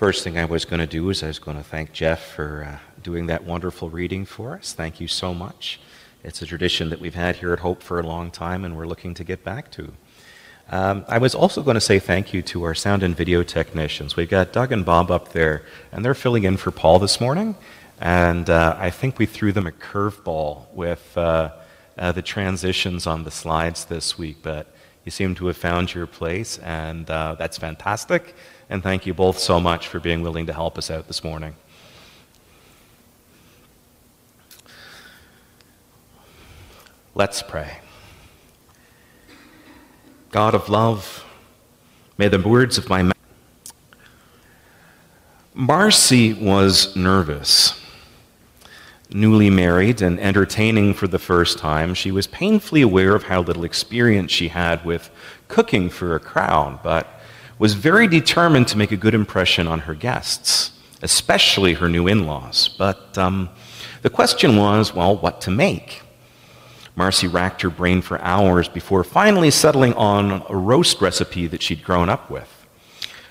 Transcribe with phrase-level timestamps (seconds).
[0.00, 2.64] First thing I was going to do is I was going to thank Jeff for
[2.66, 4.72] uh, doing that wonderful reading for us.
[4.72, 5.78] Thank you so much.
[6.24, 8.86] It's a tradition that we've had here at Hope for a long time, and we're
[8.86, 9.92] looking to get back to.
[10.70, 14.16] Um, I was also going to say thank you to our sound and video technicians.
[14.16, 17.54] We've got Doug and Bob up there, and they're filling in for Paul this morning.
[18.00, 21.50] And uh, I think we threw them a curveball with uh,
[21.98, 24.66] uh, the transitions on the slides this week, but
[25.04, 28.34] you seem to have found your place, and uh, that's fantastic.
[28.70, 31.56] And thank you both so much for being willing to help us out this morning.
[37.16, 37.78] Let's pray.
[40.30, 41.26] God of love,
[42.16, 43.16] may the words of my mouth.
[45.52, 47.74] Marcy was nervous.
[49.10, 53.64] Newly married and entertaining for the first time, she was painfully aware of how little
[53.64, 55.10] experience she had with
[55.48, 57.19] cooking for a crowd, but
[57.60, 62.26] was very determined to make a good impression on her guests, especially her new in
[62.26, 62.68] laws.
[62.68, 63.50] But um,
[64.00, 66.00] the question was well, what to make?
[66.96, 71.84] Marcy racked her brain for hours before finally settling on a roast recipe that she'd
[71.84, 72.66] grown up with.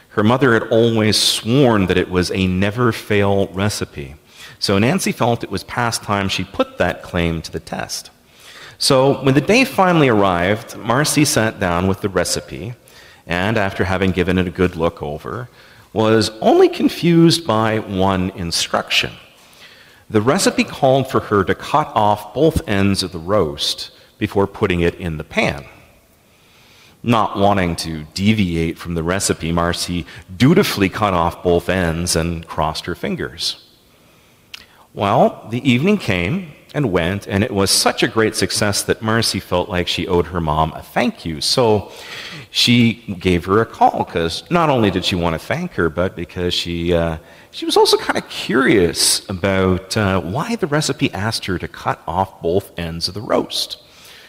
[0.09, 4.13] Her mother had always sworn that it was a never fail recipe.
[4.59, 8.11] So Nancy felt it was past time she put that claim to the test.
[8.77, 12.75] So when the day finally arrived, Marcy sat down with the recipe
[13.30, 15.47] and after having given it a good look over,
[15.94, 19.13] was only confused by one instruction.
[20.09, 24.81] The recipe called for her to cut off both ends of the roast before putting
[24.81, 25.66] it in the pan.
[27.03, 32.88] Not wanting to deviate from the recipe, Marcy dutifully cut off both ends and crossed
[32.88, 33.63] her fingers.
[34.94, 39.39] Well, the evening came, and went, and it was such a great success that Marcy
[39.39, 41.42] felt like she owed her mom a thank you.
[41.42, 41.92] So
[42.52, 46.16] she gave her a call because not only did she want to thank her, but
[46.16, 47.17] because she, uh,
[47.52, 52.02] she was also kind of curious about uh, why the recipe asked her to cut
[52.08, 53.84] off both ends of the roast.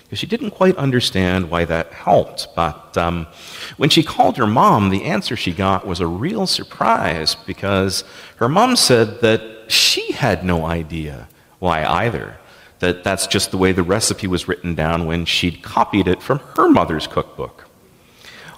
[0.05, 2.49] Because she didn't quite understand why that helped.
[2.57, 3.29] But um,
[3.77, 8.03] when she called her mom, the answer she got was a real surprise because
[8.37, 11.29] her mom said that she had no idea
[11.61, 12.37] why either.
[12.81, 16.41] That that's just the way the recipe was written down when she'd copied it from
[16.57, 17.69] her mother's cookbook.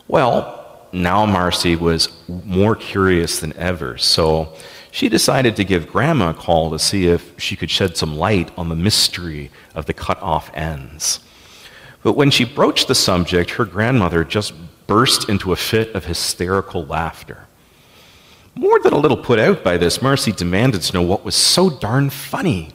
[0.09, 4.55] Well, now Marcy was more curious than ever, so
[4.91, 8.51] she decided to give Grandma a call to see if she could shed some light
[8.57, 11.21] on the mystery of the cut off ends.
[12.03, 14.53] But when she broached the subject, her grandmother just
[14.87, 17.47] burst into a fit of hysterical laughter.
[18.55, 21.71] More than a little put out by this, Marcy demanded to know what was so
[21.71, 22.71] darn funny.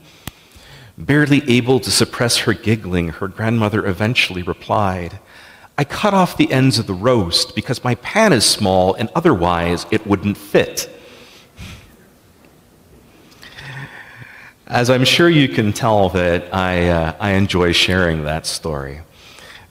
[0.98, 5.20] Barely able to suppress her giggling, her grandmother eventually replied,
[5.78, 9.86] I cut off the ends of the roast because my pan is small and otherwise
[9.92, 10.90] it wouldn't fit.
[14.66, 19.02] As I'm sure you can tell that I, uh, I enjoy sharing that story.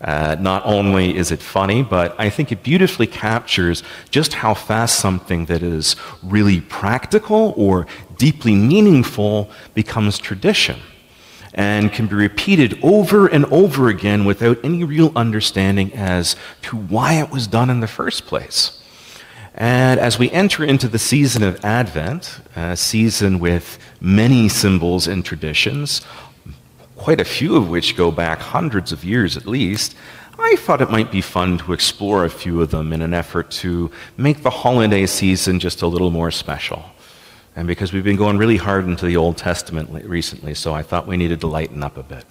[0.01, 5.01] Uh, not only is it funny, but I think it beautifully captures just how fast
[5.01, 10.79] something that is really practical or deeply meaningful becomes tradition
[11.57, 17.15] and can be repeated over and over again without any real understanding as to why
[17.15, 18.83] it was done in the first place.
[19.55, 25.25] And as we enter into the season of Advent, a season with many symbols and
[25.25, 26.03] traditions,
[26.95, 29.97] quite a few of which go back hundreds of years at least,
[30.39, 33.51] I thought it might be fun to explore a few of them in an effort
[33.63, 36.85] to make the holiday season just a little more special
[37.57, 41.07] and because we've been going really hard into the Old Testament recently, so I thought
[41.07, 42.25] we needed to lighten up a bit.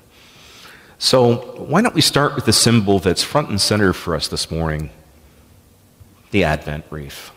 [0.98, 4.50] So, why don't we start with the symbol that's front and center for us this
[4.50, 4.92] morning
[6.32, 7.32] the Advent wreath.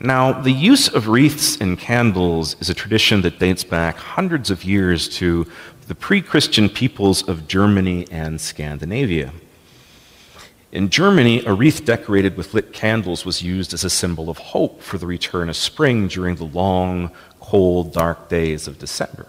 [0.00, 4.64] Now, the use of wreaths and candles is a tradition that dates back hundreds of
[4.64, 5.46] years to
[5.88, 9.32] the pre Christian peoples of Germany and Scandinavia.
[10.72, 14.82] In Germany, a wreath decorated with lit candles was used as a symbol of hope
[14.82, 17.10] for the return of spring during the long,
[17.40, 19.26] cold, dark days of December.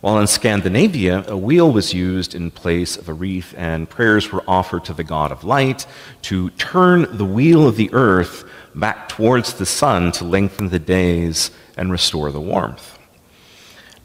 [0.00, 4.42] While in Scandinavia, a wheel was used in place of a wreath, and prayers were
[4.48, 5.86] offered to the god of light
[6.22, 8.44] to turn the wheel of the earth
[8.74, 12.98] back towards the sun to lengthen the days and restore the warmth.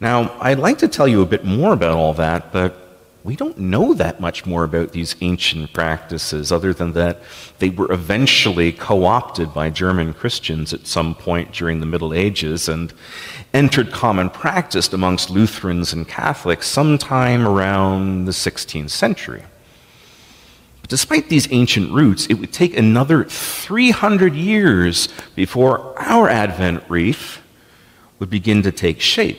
[0.00, 2.83] Now, I'd like to tell you a bit more about all that, but
[3.24, 7.22] we don't know that much more about these ancient practices other than that
[7.58, 12.68] they were eventually co opted by German Christians at some point during the Middle Ages
[12.68, 12.92] and
[13.54, 19.42] entered common practice amongst Lutherans and Catholics sometime around the 16th century.
[20.82, 27.40] But despite these ancient roots, it would take another 300 years before our Advent wreath
[28.18, 29.38] would begin to take shape.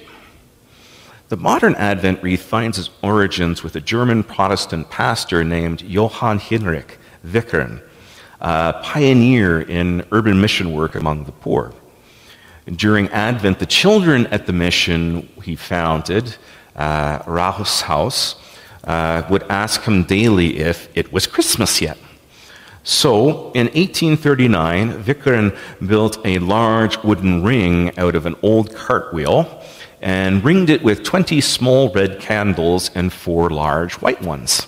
[1.35, 6.97] The modern Advent wreath finds its origins with a German Protestant pastor named Johann Heinrich
[7.27, 7.81] Wichern,
[8.39, 11.73] a pioneer in urban mission work among the poor.
[12.73, 16.37] During Advent, the children at the mission he founded,
[16.73, 18.35] uh, House,
[18.85, 21.97] uh, would ask him daily if it was Christmas yet.
[22.83, 29.61] So, in 1839, Wichern built a large wooden ring out of an old cartwheel
[30.05, 34.67] and ringed it with 20 small red candles and four large white ones.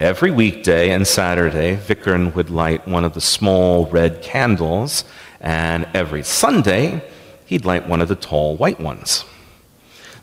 [0.00, 5.04] Every weekday and Saturday, Wichern would light one of the small red candles,
[5.42, 7.02] and every Sunday,
[7.44, 9.26] he'd light one of the tall white ones.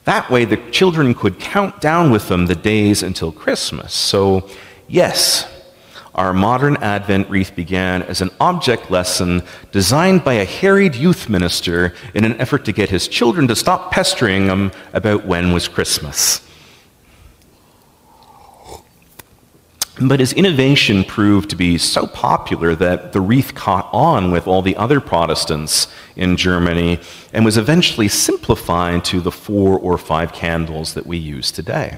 [0.05, 3.93] That way, the children could count down with them the days until Christmas.
[3.93, 4.49] So,
[4.87, 5.45] yes,
[6.17, 11.93] our modern Advent wreath began as an object lesson designed by a harried youth minister
[12.15, 16.41] in an effort to get his children to stop pestering him about when was Christmas.
[19.99, 24.61] But his innovation proved to be so popular that the wreath caught on with all
[24.61, 26.99] the other Protestants in Germany
[27.33, 31.97] and was eventually simplified to the four or five candles that we use today.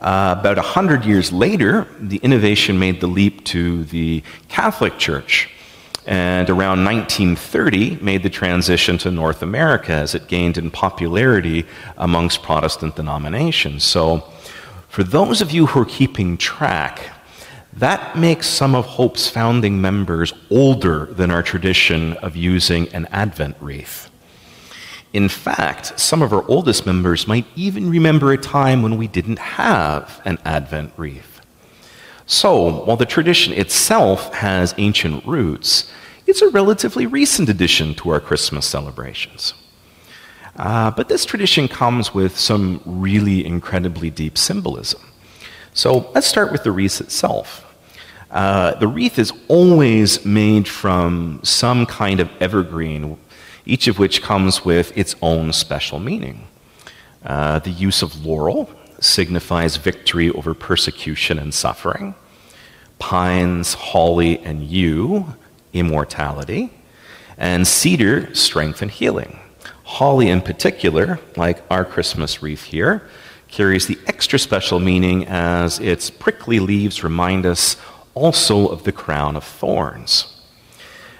[0.00, 5.48] Uh, about a hundred years later, the innovation made the leap to the Catholic Church,
[6.06, 11.64] and around 1930 made the transition to North America as it gained in popularity
[11.96, 13.84] amongst Protestant denominations.
[13.84, 14.30] So
[14.88, 17.10] for those of you who are keeping track,
[17.72, 23.56] that makes some of Hope's founding members older than our tradition of using an Advent
[23.60, 24.10] wreath.
[25.16, 29.38] In fact, some of our oldest members might even remember a time when we didn't
[29.38, 31.40] have an Advent wreath.
[32.26, 35.90] So, while the tradition itself has ancient roots,
[36.26, 39.54] it's a relatively recent addition to our Christmas celebrations.
[40.54, 45.00] Uh, but this tradition comes with some really incredibly deep symbolism.
[45.72, 47.64] So let's start with the wreath itself.
[48.30, 53.16] Uh, the wreath is always made from some kind of evergreen,
[53.66, 56.46] each of which comes with its own special meaning.
[57.24, 58.70] Uh, the use of laurel
[59.00, 62.14] signifies victory over persecution and suffering.
[62.98, 65.34] Pines, holly, and yew,
[65.72, 66.72] immortality.
[67.36, 69.38] And cedar, strength and healing.
[69.84, 73.06] Holly, in particular, like our Christmas wreath here,
[73.48, 77.76] carries the extra special meaning as its prickly leaves remind us
[78.14, 80.40] also of the crown of thorns.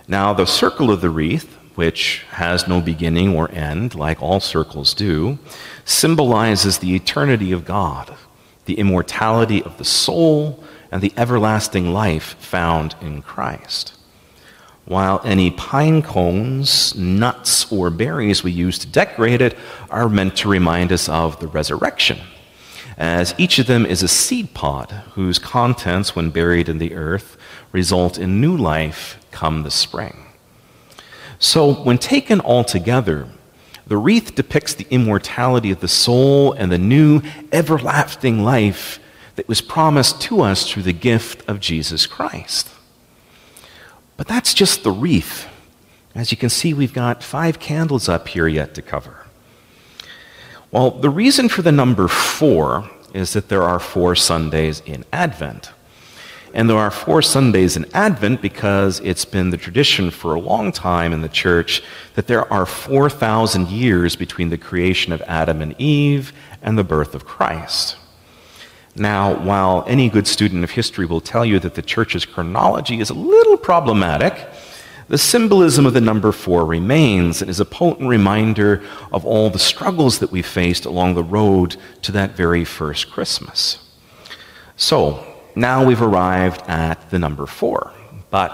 [0.08, 4.93] Now, the circle of the wreath, which has no beginning or end, like all circles
[4.93, 5.38] do,
[5.84, 8.17] symbolizes the eternity of God,
[8.64, 13.96] the immortality of the soul, and the everlasting life found in Christ
[14.87, 19.56] while any pine cones, nuts, or berries we use to decorate it
[19.90, 22.19] are meant to remind us of the resurrection,
[22.96, 27.37] as each of them is a seed pod whose contents, when buried in the earth,
[27.72, 30.25] result in new life come the spring.
[31.38, 33.29] So, when taken all together,
[33.87, 37.23] the wreath depicts the immortality of the soul and the new
[37.53, 38.99] everlasting life
[39.37, 42.69] that was promised to us through the gift of Jesus Christ.
[44.17, 45.46] But that's just the wreath.
[46.15, 49.27] As you can see, we've got five candles up here yet to cover.
[50.70, 55.70] Well, the reason for the number four is that there are four Sundays in Advent.
[56.56, 60.72] And there are four Sundays in Advent because it's been the tradition for a long
[60.72, 61.82] time in the church
[62.15, 66.32] that there are 4,000 years between the creation of Adam and Eve
[66.63, 67.98] and the birth of Christ.
[68.94, 73.10] Now, while any good student of history will tell you that the church's chronology is
[73.10, 74.48] a little problematic,
[75.08, 78.82] the symbolism of the number four remains and is a potent reminder
[79.13, 83.79] of all the struggles that we faced along the road to that very first Christmas.
[84.77, 87.93] So, now we've arrived at the number four.
[88.31, 88.53] But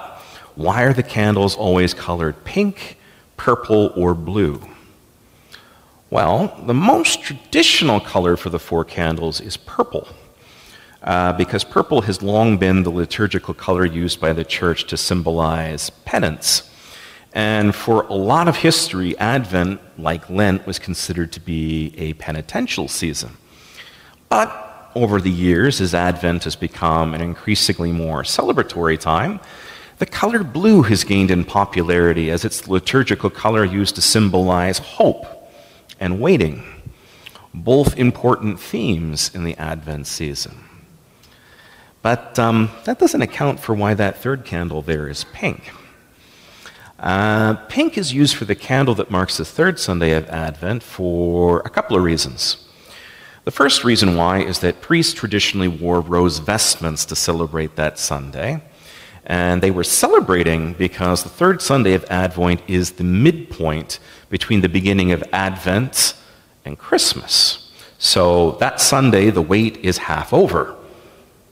[0.54, 2.96] why are the candles always colored pink,
[3.36, 4.62] purple, or blue?
[6.08, 10.08] Well, the most traditional color for the four candles is purple
[11.02, 15.90] uh, because purple has long been the liturgical color used by the church to symbolize
[15.90, 16.70] penance.
[17.32, 22.88] And for a lot of history, Advent, like Lent, was considered to be a penitential
[22.88, 23.36] season.
[24.28, 29.40] But over the years, as Advent has become an increasingly more celebratory time,
[29.98, 35.26] the color blue has gained in popularity as its liturgical color used to symbolize hope
[36.00, 36.64] and waiting,
[37.54, 40.64] both important themes in the Advent season.
[42.02, 45.70] But um, that doesn't account for why that third candle there is pink.
[46.98, 51.60] Uh, pink is used for the candle that marks the third Sunday of Advent for
[51.60, 52.68] a couple of reasons.
[53.44, 58.62] The first reason why is that priests traditionally wore rose vestments to celebrate that Sunday.
[59.26, 63.98] And they were celebrating because the third Sunday of Advent is the midpoint
[64.30, 66.14] between the beginning of Advent
[66.64, 67.70] and Christmas.
[67.98, 70.76] So that Sunday, the wait is half over.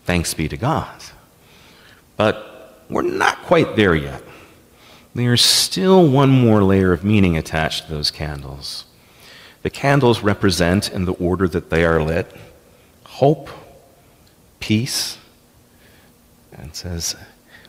[0.04, 1.02] Thanks be to God.
[2.16, 4.22] But we're not quite there yet.
[5.14, 8.84] There's still one more layer of meaning attached to those candles.
[9.62, 12.34] The candles represent, in the order that they are lit,
[13.04, 13.50] hope,
[14.58, 15.18] peace,
[16.52, 17.16] and says,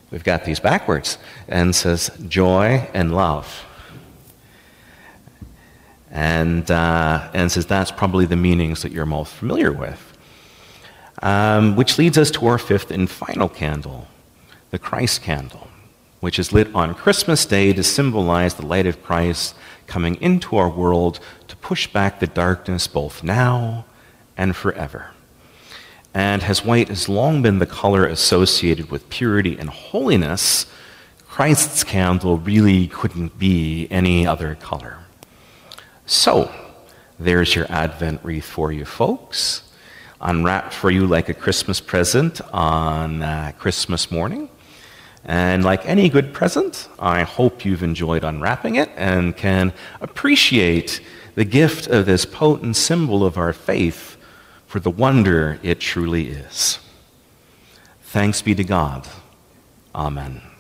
[0.10, 1.18] we've got these backwards,
[1.48, 3.66] and says joy and love.
[6.10, 10.08] And, uh, and says that's probably the meanings that you're most familiar with.
[11.22, 14.08] Um, which leads us to our fifth and final candle,
[14.72, 15.68] the Christ candle,
[16.22, 19.56] which is lit on Christmas Day to symbolize the light of Christ
[19.88, 23.84] coming into our world to push back the darkness both now
[24.38, 25.12] and forever.
[26.14, 30.66] And as white has long been the color associated with purity and holiness,
[31.28, 35.00] Christ's candle really couldn't be any other color.
[36.06, 36.50] So,
[37.20, 39.64] there's your Advent wreath for you, folks
[40.22, 44.50] unwrapped for you like a Christmas present on uh, Christmas morning.
[45.24, 51.02] And like any good present, I hope you've enjoyed unwrapping it and can appreciate
[51.36, 54.18] the gift of this potent symbol of our faith
[54.66, 56.80] for the wonder it truly is.
[58.04, 59.08] Thanks be to God.
[59.94, 60.51] Amen.